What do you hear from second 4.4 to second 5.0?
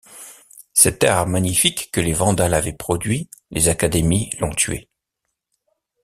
tué.